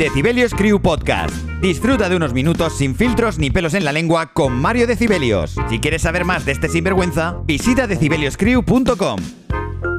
[0.00, 1.34] Decibelios Crew Podcast.
[1.60, 5.56] Disfruta de unos minutos sin filtros ni pelos en la lengua con Mario Decibelios.
[5.68, 9.18] Si quieres saber más de este sinvergüenza, visita decibelioscrew.com.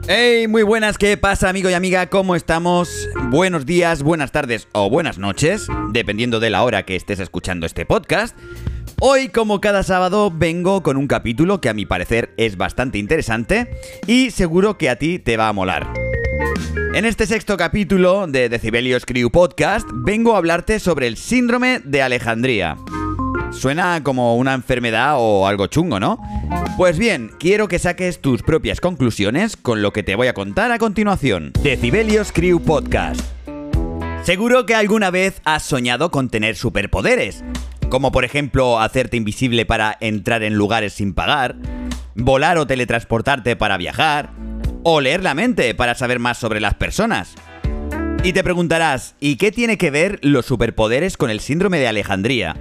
[0.08, 2.08] Hey, muy buenas, ¿qué pasa amigo y amiga?
[2.08, 2.90] ¿Cómo estamos?
[3.30, 7.86] Buenos días, buenas tardes o buenas noches, dependiendo de la hora que estés escuchando este
[7.86, 8.36] podcast.
[9.00, 13.70] Hoy, como cada sábado, vengo con un capítulo que a mi parecer es bastante interesante
[14.08, 16.01] y seguro que a ti te va a molar.
[16.94, 22.02] En este sexto capítulo de Decibelios Crew Podcast vengo a hablarte sobre el síndrome de
[22.02, 22.78] Alejandría.
[23.52, 26.22] Suena como una enfermedad o algo chungo, ¿no?
[26.78, 30.72] Pues bien, quiero que saques tus propias conclusiones con lo que te voy a contar
[30.72, 31.52] a continuación.
[31.62, 33.22] Decibelios Crew Podcast.
[34.24, 37.44] Seguro que alguna vez has soñado con tener superpoderes,
[37.90, 41.56] como por ejemplo hacerte invisible para entrar en lugares sin pagar,
[42.16, 44.32] volar o teletransportarte para viajar,
[44.84, 47.36] o leer la mente para saber más sobre las personas.
[48.24, 52.56] Y te preguntarás, ¿y qué tiene que ver los superpoderes con el síndrome de Alejandría?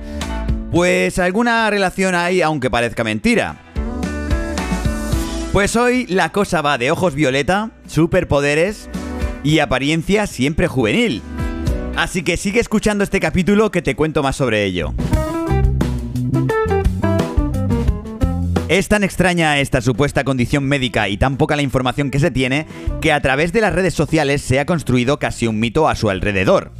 [0.71, 3.57] Pues alguna relación hay, aunque parezca mentira.
[5.53, 8.89] Pues hoy la cosa va de ojos violeta, superpoderes
[9.43, 11.23] y apariencia siempre juvenil.
[11.97, 14.95] Así que sigue escuchando este capítulo que te cuento más sobre ello.
[18.71, 22.67] Es tan extraña esta supuesta condición médica y tan poca la información que se tiene
[23.01, 26.09] que a través de las redes sociales se ha construido casi un mito a su
[26.09, 26.71] alrededor.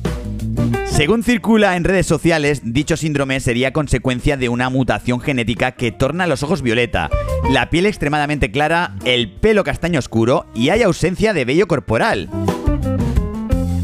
[0.87, 6.29] Según circula en redes sociales, dicho síndrome sería consecuencia de una mutación genética que torna
[6.29, 7.11] los ojos violeta,
[7.51, 12.31] la piel extremadamente clara, el pelo castaño oscuro y hay ausencia de vello corporal.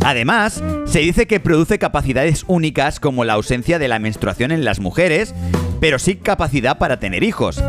[0.05, 4.79] Además, se dice que produce capacidades únicas como la ausencia de la menstruación en las
[4.79, 5.35] mujeres,
[5.81, 7.61] pero sí capacidad para tener hijos.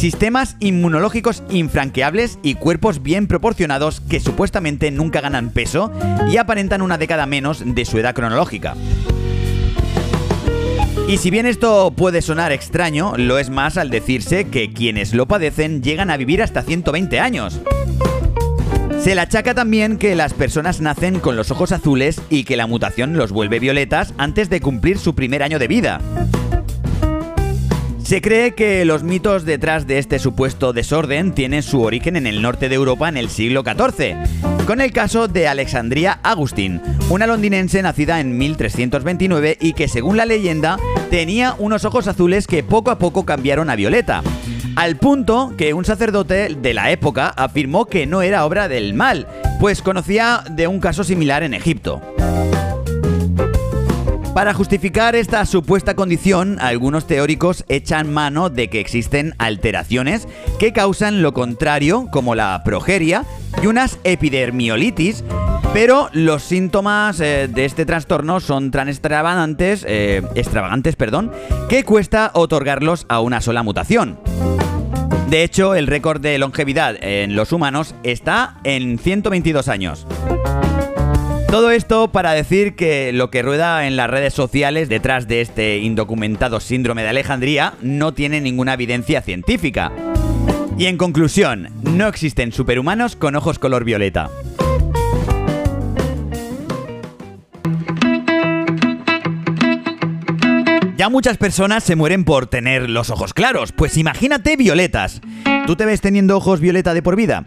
[0.00, 5.92] Sistemas inmunológicos infranqueables y cuerpos bien proporcionados que supuestamente nunca ganan peso
[6.26, 8.76] y aparentan una década menos de su edad cronológica.
[11.06, 15.28] Y si bien esto puede sonar extraño, lo es más al decirse que quienes lo
[15.28, 17.60] padecen llegan a vivir hasta 120 años.
[19.02, 22.66] Se le achaca también que las personas nacen con los ojos azules y que la
[22.66, 26.00] mutación los vuelve violetas antes de cumplir su primer año de vida.
[28.10, 32.42] Se cree que los mitos detrás de este supuesto desorden tienen su origen en el
[32.42, 34.16] norte de Europa en el siglo XIV,
[34.66, 40.26] con el caso de Alexandria Agustín, una londinense nacida en 1329 y que según la
[40.26, 40.76] leyenda
[41.08, 44.24] tenía unos ojos azules que poco a poco cambiaron a violeta
[44.74, 49.28] al punto que un sacerdote de la época afirmó que no era obra del mal,
[49.60, 52.02] pues conocía de un caso similar en Egipto.
[54.34, 61.20] Para justificar esta supuesta condición, algunos teóricos echan mano de que existen alteraciones que causan
[61.20, 63.24] lo contrario, como la progeria
[63.60, 65.24] y unas epidermiolitis,
[65.72, 71.32] pero los síntomas eh, de este trastorno son tan extravagantes, eh, extravagantes perdón,
[71.68, 74.18] que cuesta otorgarlos a una sola mutación.
[75.28, 80.06] De hecho, el récord de longevidad en los humanos está en 122 años.
[81.50, 85.78] Todo esto para decir que lo que rueda en las redes sociales detrás de este
[85.78, 89.90] indocumentado síndrome de Alejandría no tiene ninguna evidencia científica.
[90.78, 94.30] Y en conclusión, no existen superhumanos con ojos color violeta.
[100.96, 105.20] Ya muchas personas se mueren por tener los ojos claros, pues imagínate violetas.
[105.66, 107.44] ¿Tú te ves teniendo ojos violeta de por vida?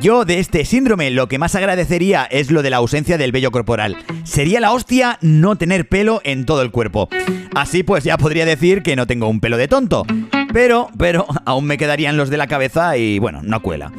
[0.00, 3.50] Yo de este síndrome lo que más agradecería es lo de la ausencia del vello
[3.50, 3.96] corporal.
[4.24, 7.08] Sería la hostia no tener pelo en todo el cuerpo.
[7.54, 10.04] Así pues ya podría decir que no tengo un pelo de tonto.
[10.52, 13.92] Pero, pero, aún me quedarían los de la cabeza y bueno, no cuela.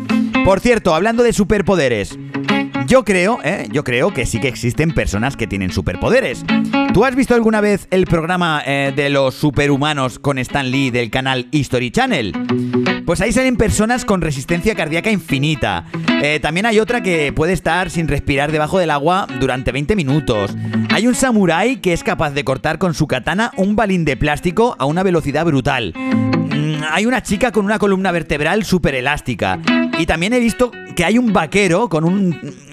[0.45, 2.17] Por cierto, hablando de superpoderes,
[2.87, 3.67] yo creo, ¿eh?
[3.71, 6.45] Yo creo que sí que existen personas que tienen superpoderes.
[6.93, 11.09] ¿Tú has visto alguna vez el programa eh, de los superhumanos con Stan Lee del
[11.09, 12.33] canal History Channel?
[13.07, 15.85] Pues ahí salen personas con resistencia cardíaca infinita.
[16.21, 20.53] Eh, también hay otra que puede estar sin respirar debajo del agua durante 20 minutos.
[20.89, 24.75] Hay un samurái que es capaz de cortar con su katana un balín de plástico
[24.77, 25.93] a una velocidad brutal.
[25.95, 29.57] Mm, hay una chica con una columna vertebral súper elástica.
[29.97, 32.03] Y también he visto que hay un vaquero con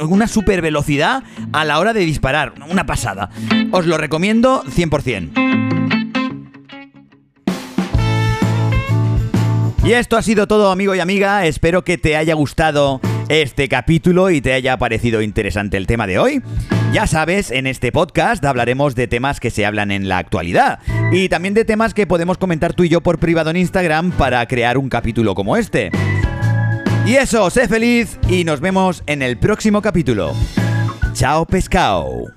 [0.00, 1.22] una super velocidad
[1.52, 2.54] a la hora de disparar.
[2.68, 3.30] Una pasada.
[3.70, 5.63] Os lo recomiendo 100%.
[9.84, 14.30] Y esto ha sido todo amigo y amiga, espero que te haya gustado este capítulo
[14.30, 16.42] y te haya parecido interesante el tema de hoy.
[16.94, 20.78] Ya sabes, en este podcast hablaremos de temas que se hablan en la actualidad
[21.12, 24.46] y también de temas que podemos comentar tú y yo por privado en Instagram para
[24.46, 25.90] crear un capítulo como este.
[27.04, 30.32] Y eso, sé feliz y nos vemos en el próximo capítulo.
[31.12, 32.32] Chao pescado.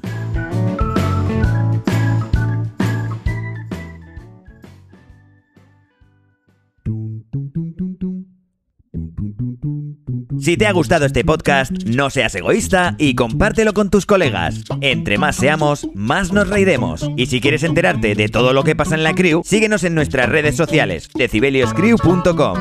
[10.40, 14.64] Si te ha gustado este podcast, no seas egoísta y compártelo con tus colegas.
[14.82, 17.10] Entre más seamos, más nos reiremos.
[17.18, 20.30] Y si quieres enterarte de todo lo que pasa en la crew, síguenos en nuestras
[20.30, 22.58] redes sociales, decibelioscrew.com.